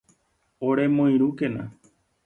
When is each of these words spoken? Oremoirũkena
Oremoirũkena 0.67 1.63